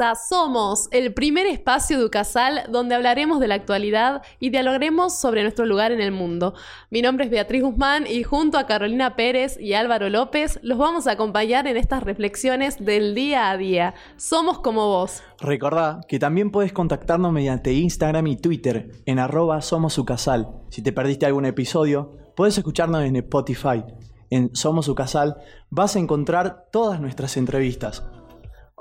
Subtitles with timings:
[0.00, 5.66] Somos, el primer espacio de Ucasal donde hablaremos de la actualidad y dialogaremos sobre nuestro
[5.66, 6.54] lugar en el mundo.
[6.88, 11.06] Mi nombre es Beatriz Guzmán y junto a Carolina Pérez y Álvaro López los vamos
[11.06, 13.94] a acompañar en estas reflexiones del día a día.
[14.16, 15.22] Somos como vos.
[15.38, 20.48] Recordá que también puedes contactarnos mediante Instagram y Twitter en arroba Somos Ucasal.
[20.70, 23.84] Si te perdiste algún episodio, puedes escucharnos en Spotify.
[24.30, 25.36] En Somos Ucasal
[25.68, 28.02] vas a encontrar todas nuestras entrevistas.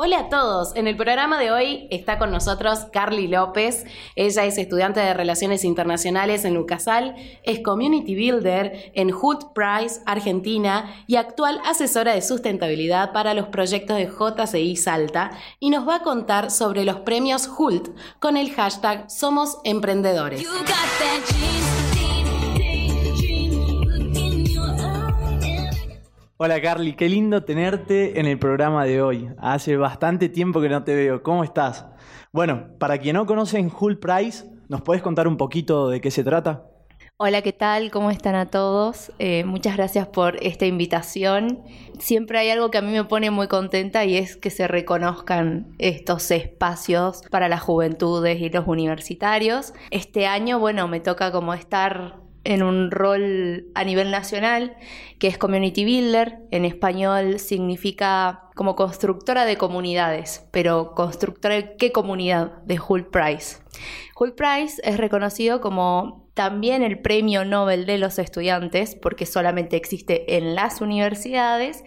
[0.02, 3.84] Hola a todos, en el programa de hoy está con nosotros Carly López.
[4.16, 11.04] Ella es estudiante de Relaciones Internacionales en Lucasal, es Community Builder en Hood Prize, Argentina
[11.06, 16.02] y actual asesora de sustentabilidad para los proyectos de JCI Salta y nos va a
[16.02, 17.90] contar sobre los premios HULT
[18.22, 20.48] con el hashtag Somos Emprendedores.
[26.42, 29.30] Hola Carly, qué lindo tenerte en el programa de hoy.
[29.40, 31.22] Hace bastante tiempo que no te veo.
[31.22, 31.86] ¿Cómo estás?
[32.32, 36.24] Bueno, para quien no conocen Hull Price, ¿nos puedes contar un poquito de qué se
[36.24, 36.64] trata?
[37.18, 37.92] Hola, ¿qué tal?
[37.92, 39.12] ¿Cómo están a todos?
[39.20, 41.62] Eh, muchas gracias por esta invitación.
[42.00, 45.76] Siempre hay algo que a mí me pone muy contenta y es que se reconozcan
[45.78, 49.74] estos espacios para las juventudes y los universitarios.
[49.92, 54.78] Este año, bueno, me toca como estar en un rol a nivel nacional,
[55.20, 56.40] que es Community Builder.
[56.52, 62.62] En español significa como constructora de comunidades, pero constructora de qué comunidad?
[62.64, 63.58] De Hull Price.
[64.18, 70.38] Hull Price es reconocido como también el premio Nobel de los estudiantes, porque solamente existe
[70.38, 71.84] en las universidades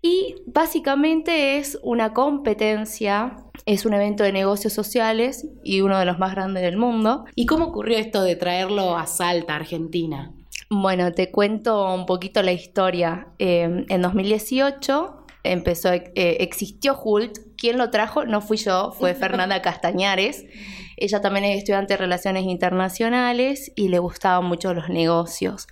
[0.00, 3.36] y básicamente es una competencia,
[3.66, 7.24] es un evento de negocios sociales y uno de los más grandes del mundo.
[7.34, 10.32] ¿Y cómo ocurrió esto de traerlo a Salta, Argentina?
[10.70, 13.28] Bueno, te cuento un poquito la historia.
[13.38, 17.38] Eh, en 2018 empezó, eh, existió Hult.
[17.56, 18.24] ¿Quién lo trajo?
[18.24, 20.44] No fui yo, fue Fernanda Castañares.
[20.96, 25.66] Ella también es estudiante de Relaciones Internacionales y le gustaban mucho los negocios.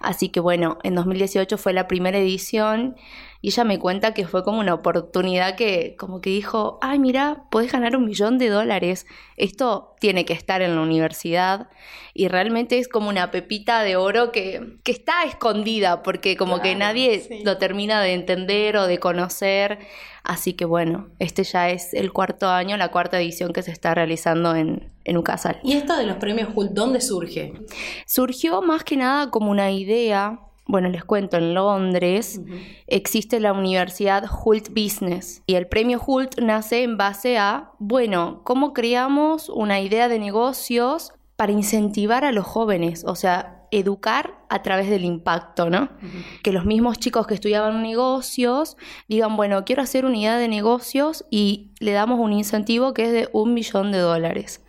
[0.00, 2.94] Así que bueno, en 2018 fue la primera edición
[3.40, 7.44] y ella me cuenta que fue como una oportunidad que como que dijo, ay mira,
[7.50, 11.68] podés ganar un millón de dólares, esto tiene que estar en la universidad
[12.14, 16.74] y realmente es como una pepita de oro que, que está escondida porque como que
[16.74, 19.78] nadie lo termina de entender o de conocer.
[20.22, 23.94] Así que bueno, este ya es el cuarto año, la cuarta edición que se está
[23.94, 25.60] realizando en, en Ucasal.
[25.62, 27.52] ¿Y esto de los premios HULT dónde surge?
[28.06, 32.40] Surgió más que nada como una idea bueno, les cuento, en Londres
[32.86, 38.72] existe la Universidad Hult Business y el premio Hult nace en base a, bueno, ¿cómo
[38.72, 43.04] creamos una idea de negocios para incentivar a los jóvenes?
[43.06, 45.88] O sea, educar a través del impacto, ¿no?
[46.42, 48.76] Que los mismos chicos que estudiaban negocios
[49.08, 53.28] digan, bueno, quiero hacer unidad de negocios y le damos un incentivo que es de
[53.32, 54.64] un millón de dólares.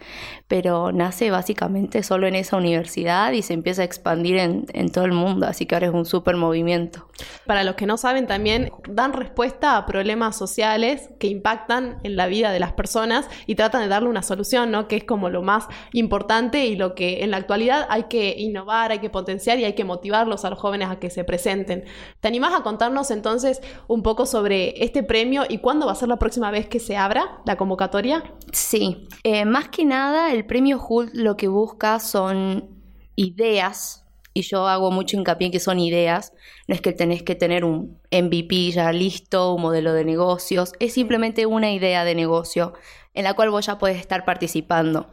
[0.47, 5.05] Pero nace básicamente solo en esa universidad y se empieza a expandir en, en todo
[5.05, 7.07] el mundo, así que ahora es un súper movimiento.
[7.45, 12.27] Para los que no saben, también dan respuesta a problemas sociales que impactan en la
[12.27, 14.87] vida de las personas y tratan de darle una solución, ¿no?
[14.87, 18.86] Que es como lo más importante y lo que en la actualidad hay que innovar,
[18.91, 21.85] hay que potenciar y hay que motivarlos a los jóvenes a que se presenten.
[22.19, 26.09] ¿Te animás a contarnos entonces un poco sobre este premio y cuándo va a ser
[26.09, 28.23] la próxima vez que se abra la convocatoria?
[28.51, 32.69] Sí, eh, más que nada el premio HULT lo que busca son
[33.15, 36.31] ideas y yo hago mucho hincapié en que son ideas,
[36.67, 40.93] no es que tenés que tener un MVP ya listo, un modelo de negocios, es
[40.93, 42.73] simplemente una idea de negocio
[43.15, 45.07] en la cual vos ya puedes estar participando.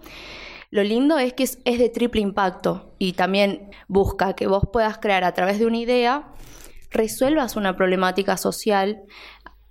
[0.74, 5.22] Lo lindo es que es, de triple impacto y también busca que vos puedas crear
[5.22, 6.32] a través de una idea,
[6.90, 9.04] resuelvas una problemática social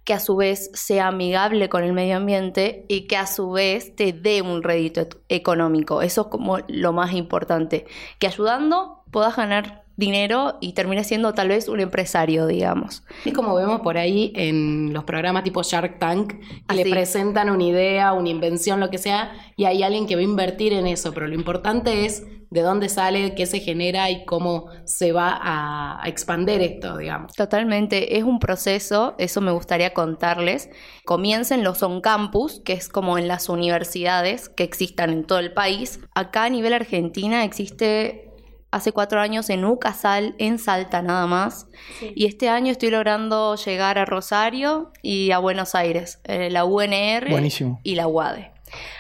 [0.06, 3.94] que a su vez sea amigable con el medio ambiente y que a su vez
[3.98, 6.02] te dé un rédito económico.
[6.02, 7.86] Eso es como lo más importante,
[8.18, 13.04] que ayudando puedas ganar dinero y termina siendo tal vez un empresario, digamos.
[13.26, 16.34] Es como vemos por ahí en los programas tipo Shark Tank,
[16.68, 16.92] que le Así.
[16.92, 20.74] presentan una idea, una invención, lo que sea, y hay alguien que va a invertir
[20.74, 25.12] en eso, pero lo importante es de dónde sale, qué se genera y cómo se
[25.12, 27.34] va a, a expander esto, digamos.
[27.34, 30.70] Totalmente, es un proceso, eso me gustaría contarles.
[31.04, 35.40] Comienza en los on campus, que es como en las universidades que existan en todo
[35.40, 36.00] el país.
[36.14, 38.33] Acá a nivel Argentina existe
[38.74, 41.68] hace cuatro años en Ucasal, en Salta nada más.
[42.16, 47.30] Y este año estoy logrando llegar a Rosario y a Buenos Aires, eh, la UNR
[47.30, 47.80] Buenísimo.
[47.84, 48.52] y la UADE.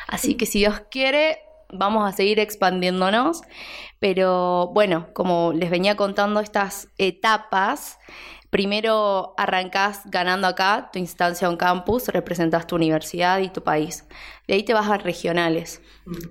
[0.08, 1.40] Así que si Dios quiere,
[1.72, 3.42] vamos a seguir expandiéndonos.
[3.98, 7.98] Pero bueno, como les venía contando estas etapas,
[8.52, 14.06] primero arrancás ganando acá tu instancia on campus, representas tu universidad y tu país.
[14.48, 15.81] De ahí te vas a regionales,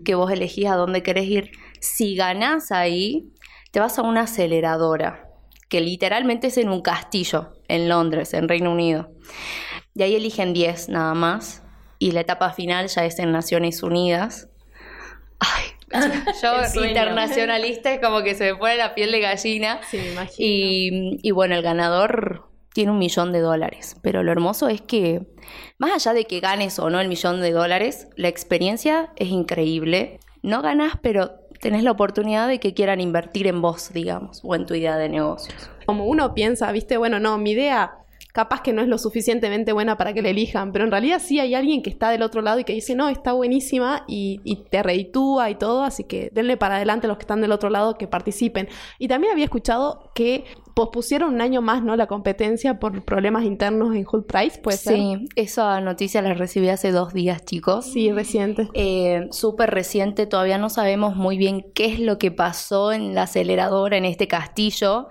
[0.05, 1.50] que vos elegís a dónde querés ir.
[1.82, 3.32] Si ganás ahí,
[3.73, 5.29] te vas a una aceleradora,
[5.69, 9.11] que literalmente es en un castillo, en Londres, en Reino Unido.
[9.94, 11.64] De ahí eligen 10 nada más.
[11.99, 14.49] Y la etapa final ya es en Naciones Unidas.
[15.40, 15.64] Ay,
[16.43, 19.81] yo internacionalista es como que se me pone la piel de gallina.
[19.90, 20.37] Sí, me imagino.
[20.38, 23.96] Y, y bueno, el ganador tiene un millón de dólares.
[24.02, 25.26] Pero lo hermoso es que,
[25.79, 30.20] más allá de que ganes o no el millón de dólares, la experiencia es increíble.
[30.43, 34.67] No ganas, pero tenés la oportunidad de que quieran invertir en vos, digamos, o en
[34.67, 35.70] tu idea de negocios.
[35.87, 37.99] como uno piensa, viste, bueno, no, mi idea
[38.32, 41.38] capaz que no es lo suficientemente buena para que la elijan, pero en realidad sí
[41.38, 44.56] hay alguien que está del otro lado y que dice, no, está buenísima y, y
[44.56, 47.70] te reditúa y todo, así que denle para adelante a los que están del otro
[47.70, 48.69] lado que participen.
[48.99, 51.96] Y también había escuchado que pospusieron un año más, ¿no?
[51.96, 54.96] La competencia por problemas internos en Hull Price, puede ser.
[54.96, 57.86] Sí, esa noticia la recibí hace dos días, chicos.
[57.86, 58.69] Sí, reciente.
[58.74, 63.22] Eh, Súper reciente, todavía no sabemos muy bien qué es lo que pasó en la
[63.22, 65.08] aceleradora, en este castillo.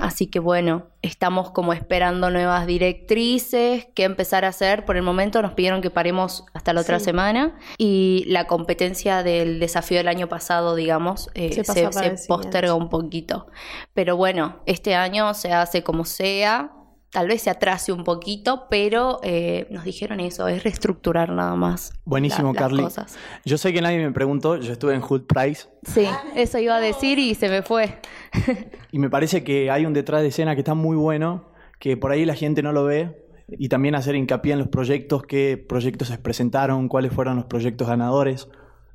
[0.00, 4.84] Así que bueno, estamos como esperando nuevas directrices, qué empezar a hacer.
[4.84, 7.06] Por el momento nos pidieron que paremos hasta la otra Sí.
[7.06, 12.74] semana y la competencia del desafío del año pasado, digamos, eh, Se se, se posterga
[12.74, 13.46] un poquito.
[13.94, 16.72] Pero bueno, este año se hace como sea.
[17.10, 21.92] Tal vez se atrase un poquito, pero eh, nos dijeron eso, es reestructurar nada más.
[22.04, 22.82] Buenísimo, la- Carly.
[22.82, 23.16] cosas.
[23.44, 26.80] Yo sé que nadie me preguntó, yo estuve en Hood Price Sí, eso iba a
[26.80, 28.00] decir y se me fue.
[28.92, 31.48] y me parece que hay un detrás de escena que está muy bueno,
[31.78, 35.22] que por ahí la gente no lo ve y también hacer hincapié en los proyectos,
[35.22, 38.48] qué proyectos se presentaron, cuáles fueron los proyectos ganadores.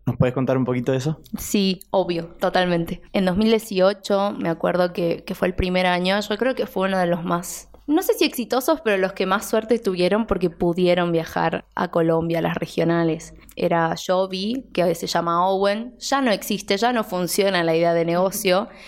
[0.05, 1.21] ¿Nos puedes contar un poquito de eso?
[1.37, 3.01] Sí, obvio, totalmente.
[3.13, 6.97] En 2018 me acuerdo que, que fue el primer año, yo creo que fue uno
[6.97, 11.11] de los más, no sé si exitosos, pero los que más suerte tuvieron porque pudieron
[11.11, 13.33] viajar a Colombia, a las regionales.
[13.55, 18.05] Era Jovi, que se llama Owen, ya no existe, ya no funciona la idea de
[18.05, 18.69] negocio.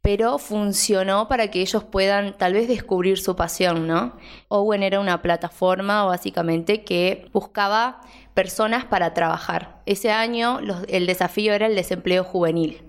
[0.00, 4.16] pero funcionó para que ellos puedan tal vez descubrir su pasión, ¿no?
[4.48, 8.00] Owen era una plataforma básicamente que buscaba
[8.38, 9.80] personas para trabajar.
[9.84, 12.82] Ese año los- el desafío era el desempleo juvenil.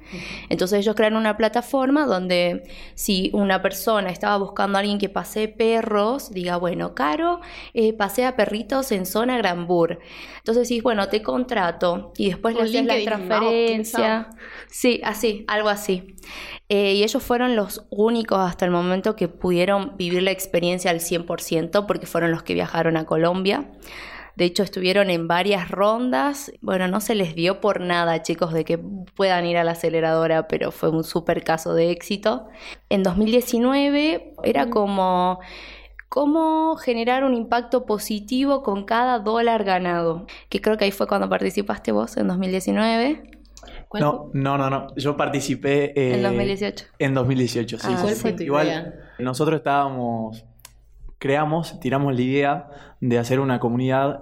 [0.49, 2.63] Entonces ellos crearon una plataforma donde
[2.93, 7.39] si una persona estaba buscando a alguien que pasee perros, diga, bueno, Caro,
[7.73, 9.97] eh, pasea perritos en zona Granbur.
[10.37, 14.29] Entonces sí, bueno, te contrato y después le haces la transferencia.
[14.69, 16.15] Sí, así, algo así.
[16.69, 20.99] Eh, y ellos fueron los únicos hasta el momento que pudieron vivir la experiencia al
[20.99, 23.65] 100% porque fueron los que viajaron a Colombia.
[24.39, 26.51] De hecho, estuvieron en varias rondas.
[26.61, 30.47] Bueno, no se les dio por nada, chicos, de que puedan ir a la aceleradora,
[30.47, 32.47] pero fue un súper caso de éxito.
[32.89, 35.39] En 2019 era como
[36.07, 40.25] cómo generar un impacto positivo con cada dólar ganado.
[40.49, 43.21] Que creo que ahí fue cuando participaste vos en 2019.
[43.89, 44.87] ¿Cuál No, no, no, no.
[44.95, 45.91] Yo participé.
[45.99, 46.85] eh, En 2018.
[46.99, 47.87] En 2018, sí.
[47.89, 48.21] Ah, sí, ¿cuál sí.
[48.21, 48.93] fue tu Igual, idea?
[49.19, 50.45] nosotros estábamos.
[51.19, 52.69] Creamos, tiramos la idea
[53.01, 54.21] de hacer una comunidad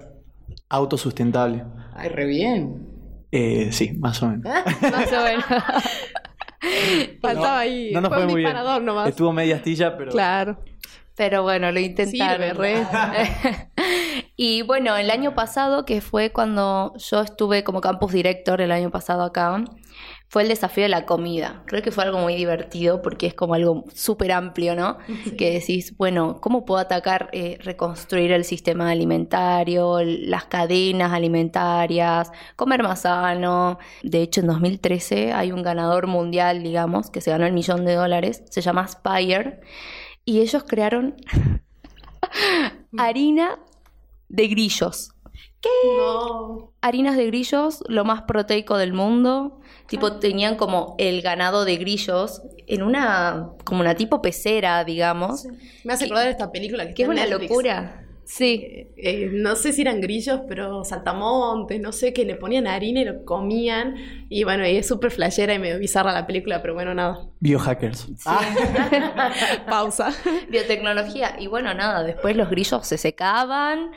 [0.69, 1.63] autosustentable.
[1.95, 2.87] Ay, re bien.
[3.31, 4.43] Eh, sí, más o menos.
[4.81, 5.45] Más o menos.
[7.21, 7.91] Faltaba ahí.
[7.93, 8.55] No nos fue muy bien.
[8.83, 9.09] nomás.
[9.09, 10.11] Estuvo media astilla, pero.
[10.11, 10.57] Claro.
[11.15, 12.51] Pero bueno, lo intentaron.
[12.51, 12.85] Sirve,
[14.35, 18.91] y bueno, el año pasado, que fue cuando yo estuve como campus director el año
[18.91, 19.63] pasado acá,
[20.29, 21.63] fue el desafío de la comida.
[21.65, 24.97] Creo que fue algo muy divertido porque es como algo súper amplio, ¿no?
[25.37, 32.83] Que decís, bueno, ¿cómo puedo atacar, eh, reconstruir el sistema alimentario, las cadenas alimentarias, comer
[32.83, 33.79] más sano?
[34.03, 37.95] De hecho, en 2013 hay un ganador mundial, digamos, que se ganó el millón de
[37.95, 39.61] dólares, se llama Spire,
[40.25, 41.15] y ellos crearon
[42.97, 43.59] harina
[44.27, 45.11] de grillos.
[45.97, 46.71] No.
[46.81, 49.59] Harinas de grillos, lo más proteico del mundo.
[49.87, 55.45] Tipo, tenían como el ganado de grillos en una, como una tipo pecera, digamos.
[55.83, 57.49] Me hace acordar esta película que, Que es una Netflix.
[57.49, 58.03] locura.
[58.25, 58.61] Sí.
[58.65, 62.99] Eh, eh, no sé si eran grillos, pero saltamontes, no sé, que le ponían harina
[62.99, 63.95] y lo comían.
[64.27, 67.21] Y bueno, y es súper flashera y medio bizarra la película, pero bueno, nada.
[67.39, 68.07] Biohackers.
[69.69, 70.13] Pausa.
[70.49, 71.37] Biotecnología.
[71.39, 73.91] Y bueno, nada, después los grillos se secaban.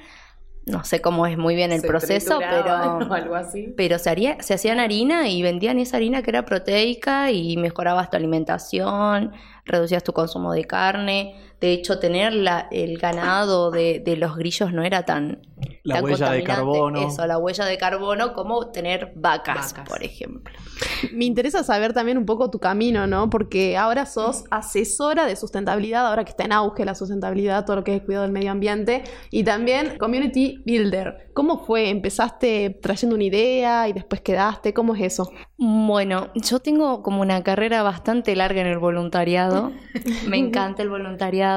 [0.70, 2.74] No sé cómo es muy bien el Se proceso, pero...
[3.12, 3.74] algo así.
[3.76, 8.10] Pero se, haría, se hacían harina y vendían esa harina que era proteica y mejorabas
[8.10, 9.32] tu alimentación,
[9.64, 11.34] reducías tu consumo de carne.
[11.60, 15.42] De hecho, tener la- el ganado de, de los grillos no era tan,
[15.82, 17.06] La tan huella de carbono.
[17.08, 19.88] Eso, la huella de carbono, como tener vacas, Vacas.
[19.88, 20.54] por ejemplo.
[21.12, 23.28] Me interesa saber también un poco tu camino, ¿no?
[23.28, 27.84] Porque ahora sos asesora de sustentabilidad, ahora que está en auge la sustentabilidad, todo lo
[27.84, 31.30] que es cuidado del medio ambiente, y también community builder.
[31.34, 31.90] ¿Cómo fue?
[31.90, 34.72] ¿Empezaste trayendo una idea y después quedaste?
[34.74, 35.30] ¿Cómo es eso?
[35.58, 39.72] Bueno, yo tengo como una carrera bastante larga en el voluntariado.
[40.28, 41.49] Me encanta el voluntariado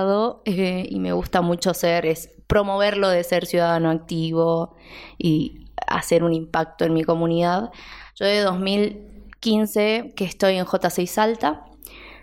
[0.46, 4.76] eh, y me gusta mucho ser, es promoverlo de ser ciudadano activo
[5.18, 7.72] y hacer un impacto en mi comunidad.
[8.16, 11.66] Yo de 2015 que estoy en J6 Salta.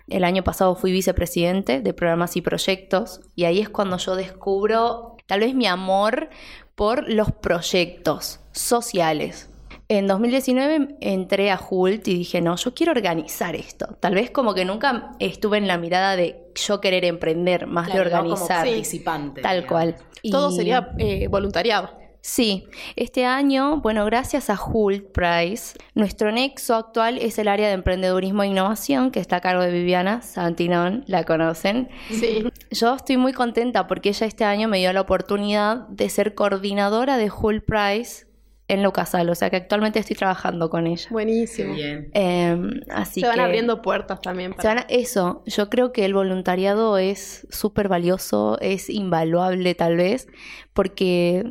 [0.07, 5.15] El año pasado fui vicepresidente de programas y proyectos y ahí es cuando yo descubro
[5.27, 6.29] tal vez mi amor
[6.75, 9.50] por los proyectos sociales.
[9.93, 13.87] En 2019 entré a Hult y dije, no, yo quiero organizar esto.
[13.99, 18.05] Tal vez como que nunca estuve en la mirada de yo querer emprender, más Claro,
[18.05, 18.65] de no como organizar.
[18.65, 19.69] participante, Tal digamos.
[19.69, 19.95] cual.
[20.31, 21.89] Todo Y- sería eh, voluntariado.
[22.21, 22.63] Sí,
[22.95, 28.43] este año, bueno, gracias a Hult Price, nuestro nexo actual es el área de emprendedurismo
[28.43, 31.89] e innovación que está a cargo de Viviana Santinón, la conocen.
[32.11, 32.43] Sí.
[32.69, 37.17] Yo estoy muy contenta porque ella este año me dio la oportunidad de ser coordinadora
[37.17, 38.27] de Hult Price
[38.73, 41.07] en Lucasal, o sea que actualmente estoy trabajando con ella.
[41.11, 41.73] Buenísimo.
[41.75, 42.09] Bien.
[42.13, 42.57] Eh,
[42.91, 44.51] así Se van que- abriendo puertas también.
[44.51, 49.75] se para- van a- eso, yo creo que el voluntariado es súper valioso, es invaluable
[49.75, 50.27] tal vez,
[50.73, 51.43] porque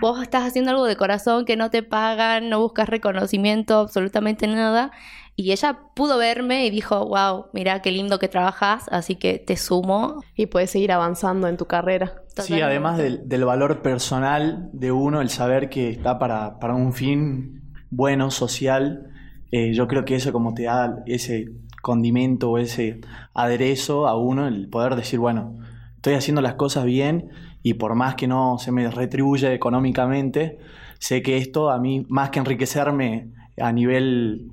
[0.00, 4.90] vos estás haciendo algo de corazón que no te pagan, no buscas reconocimiento, absolutamente nada.
[5.34, 9.56] Y ella pudo verme y dijo, wow, mira qué lindo que trabajas, así que te
[9.56, 10.22] sumo.
[10.34, 12.21] Y puedes seguir avanzando en tu carrera.
[12.36, 16.92] Sí, además del, del valor personal de uno, el saber que está para, para un
[16.92, 19.10] fin bueno, social,
[19.50, 21.50] eh, yo creo que eso como te da ese
[21.82, 23.00] condimento o ese
[23.34, 25.58] aderezo a uno, el poder decir, bueno,
[25.96, 27.28] estoy haciendo las cosas bien
[27.62, 30.58] y por más que no se me retribuye económicamente,
[30.98, 34.52] sé que esto a mí, más que enriquecerme a nivel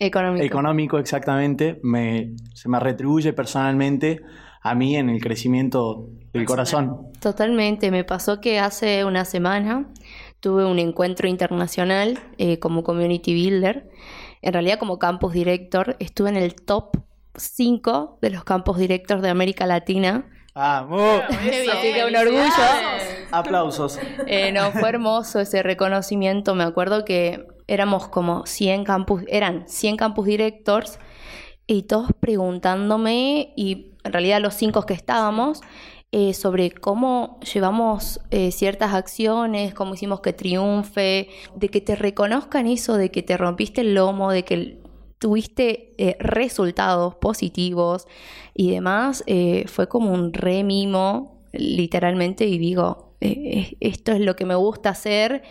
[0.00, 0.44] Económico.
[0.44, 4.22] económico exactamente, me, se me retribuye personalmente
[4.62, 7.12] a mí en el crecimiento del corazón.
[7.20, 9.88] Totalmente, me pasó que hace una semana
[10.40, 13.88] tuve un encuentro internacional eh, como community builder,
[14.42, 16.96] en realidad como campus director, estuve en el top
[17.36, 20.26] 5 de los campus directors de América Latina.
[20.54, 21.70] Bien.
[21.70, 22.42] Así que un orgullo.
[23.30, 23.98] aplausos.
[24.26, 26.54] Eh, no, fue hermoso ese reconocimiento.
[26.54, 30.98] Me acuerdo que éramos como 100 campus, eran 100 campus directors
[31.66, 35.60] y todos preguntándome, y en realidad los cinco que estábamos,
[36.10, 42.66] eh, sobre cómo llevamos eh, ciertas acciones, cómo hicimos que triunfe, de que te reconozcan
[42.66, 44.80] eso, de que te rompiste el lomo, de que
[45.18, 48.06] tuviste eh, resultados positivos
[48.54, 54.46] y demás, eh, fue como un re mimo, literalmente, y digo, esto es lo que
[54.46, 55.42] me gusta hacer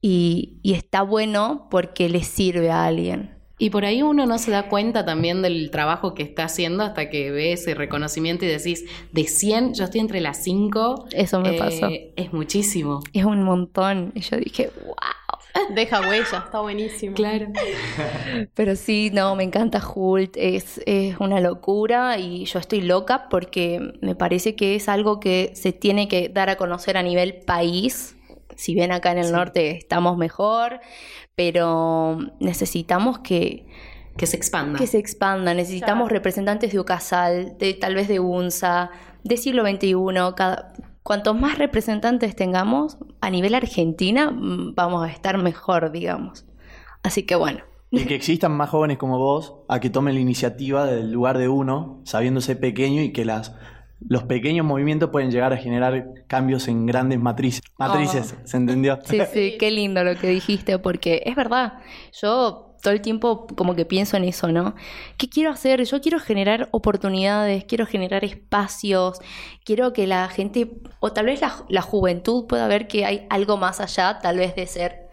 [0.00, 3.41] y, y está bueno porque le sirve a alguien.
[3.58, 7.10] Y por ahí uno no se da cuenta también del trabajo que está haciendo hasta
[7.10, 11.06] que ve ese reconocimiento y decís, de 100, yo estoy entre las 5.
[11.12, 11.88] Eso me pasó.
[12.16, 13.00] Es muchísimo.
[13.12, 14.12] Es un montón.
[14.14, 14.96] Y yo dije, wow.
[15.74, 17.14] Deja huella, está buenísimo.
[17.14, 17.48] Claro.
[18.54, 23.92] Pero sí, no, me encanta Hult, es, es una locura y yo estoy loca porque
[24.00, 28.16] me parece que es algo que se tiene que dar a conocer a nivel país.
[28.56, 30.80] Si bien acá en el norte estamos mejor,
[31.34, 33.66] pero necesitamos que,
[34.16, 34.78] Que se expanda.
[34.78, 35.54] que se expanda.
[35.54, 36.14] Necesitamos Claro.
[36.14, 38.90] representantes de UCASAL, de, tal vez de UNSA,
[39.24, 39.94] de siglo XXI.
[40.36, 40.72] Cada,
[41.02, 46.44] cuantos más representantes tengamos a nivel Argentina, mm, vamos a estar mejor, digamos.
[47.02, 47.60] Así que bueno.
[47.90, 51.48] Y que existan más jóvenes como vos a que tomen la iniciativa del lugar de
[51.48, 53.54] uno, sabiéndose pequeño y que las,
[54.08, 57.62] los pequeños movimientos pueden llegar a generar cambios en grandes matrices.
[57.78, 58.98] Matrices, ¿se entendió?
[59.04, 61.74] Sí, sí, qué lindo lo que dijiste, porque es verdad,
[62.20, 64.74] yo todo el tiempo como que pienso en eso, ¿no?
[65.16, 65.84] ¿Qué quiero hacer?
[65.84, 69.20] Yo quiero generar oportunidades, quiero generar espacios,
[69.64, 70.68] quiero que la gente,
[70.98, 74.56] o tal vez la, la juventud pueda ver que hay algo más allá, tal vez
[74.56, 75.08] de ser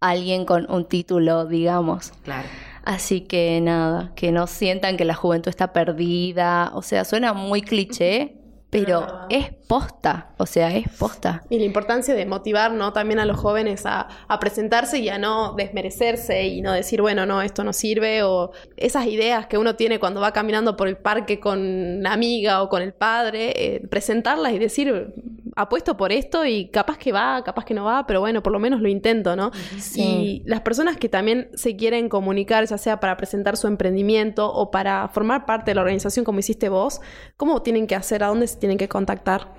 [0.00, 2.12] alguien con un título, digamos.
[2.22, 2.48] Claro.
[2.84, 6.72] Así que nada, que no sientan que la juventud está perdida.
[6.74, 8.36] O sea, suena muy cliché,
[8.70, 11.42] pero es posta, o sea, es posta.
[11.50, 12.92] Y la importancia de motivar, ¿no?
[12.94, 17.26] También a los jóvenes a, a, presentarse y a no desmerecerse y no decir, bueno,
[17.26, 20.96] no, esto no sirve, o esas ideas que uno tiene cuando va caminando por el
[20.96, 21.60] parque con
[21.98, 25.12] una amiga o con el padre, eh, presentarlas y decir,
[25.56, 28.58] apuesto por esto y capaz que va, capaz que no va, pero bueno, por lo
[28.58, 29.50] menos lo intento, ¿no?
[29.78, 30.02] Sí.
[30.02, 34.70] Y las personas que también se quieren comunicar, ya sea para presentar su emprendimiento o
[34.70, 37.00] para formar parte de la organización como hiciste vos,
[37.36, 38.24] ¿cómo tienen que hacer?
[38.24, 39.52] ¿A dónde se tienen que contactar?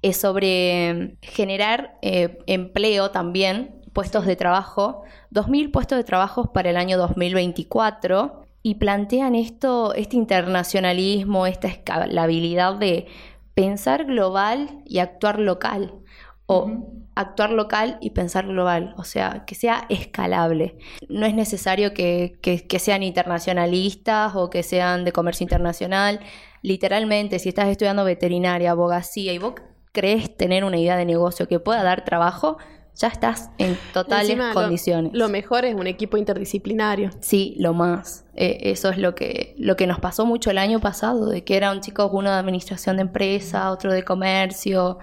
[0.01, 6.77] Es sobre generar eh, empleo también, puestos de trabajo, 2.000 puestos de trabajo para el
[6.77, 8.41] año 2024.
[8.65, 13.07] Y plantean esto, este internacionalismo, esta escalabilidad de
[13.53, 15.95] pensar global y actuar local.
[16.45, 17.09] O uh -huh.
[17.15, 18.93] actuar local y pensar global.
[18.97, 20.77] O sea, que sea escalable.
[21.07, 26.19] No es necesario que, que, que, sean internacionalistas o que sean de comercio internacional.
[26.61, 29.53] Literalmente, si estás estudiando veterinaria, abogacía y vos
[29.93, 32.57] crees tener una idea de negocio que pueda dar trabajo,
[32.95, 35.13] ya estás en totales Encima, condiciones.
[35.13, 37.09] Lo, lo, mejor es un equipo interdisciplinario.
[37.21, 38.25] Sí, lo más.
[38.35, 41.57] Eh, eso es lo que, lo que nos pasó mucho el año pasado, de que
[41.57, 44.99] eran chicos uno de administración de empresa, otro de comercio.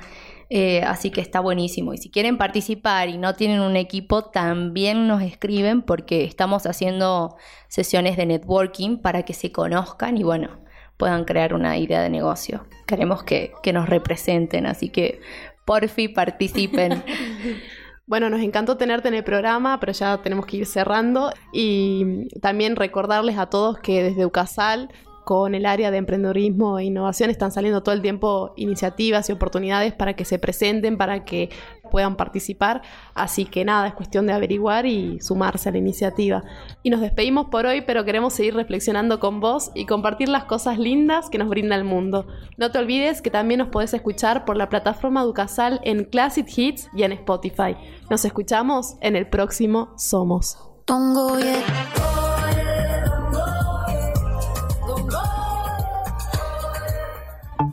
[0.51, 1.95] Eh, así que está buenísimo.
[1.95, 7.37] Y si quieren participar y no tienen un equipo, también nos escriben porque estamos haciendo
[7.69, 10.59] sesiones de networking para que se conozcan y bueno,
[10.97, 12.67] puedan crear una idea de negocio.
[12.87, 15.21] Queremos que, que nos representen, así que
[15.64, 17.05] porfi participen.
[18.11, 21.33] Bueno, nos encantó tenerte en el programa, pero ya tenemos que ir cerrando.
[21.53, 24.90] Y también recordarles a todos que desde Ucasal,
[25.25, 29.93] con el área de emprendedorismo e innovación, están saliendo todo el tiempo iniciativas y oportunidades
[29.93, 31.51] para que se presenten, para que
[31.91, 32.83] puedan participar.
[33.15, 36.43] Así que nada, es cuestión de averiguar y sumarse a la iniciativa.
[36.83, 40.79] Y nos despedimos por hoy, pero queremos seguir reflexionando con vos y compartir las cosas
[40.79, 42.27] lindas que nos brinda el mundo.
[42.57, 46.89] No te olvides que también nos podés escuchar por la plataforma Ducasal en Classic Hits
[46.95, 47.77] y en Spotify.
[48.09, 50.59] Nos escuchamos en el próximo Somos.